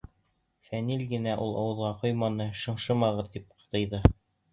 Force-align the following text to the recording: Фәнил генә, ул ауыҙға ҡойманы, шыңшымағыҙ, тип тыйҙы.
Фәнил 0.67 1.01
генә, 1.11 1.35
ул 1.43 1.53
ауыҙға 1.63 1.91
ҡойманы, 1.99 2.47
шыңшымағыҙ, 2.63 3.29
тип 3.37 3.63
тыйҙы. 3.75 4.01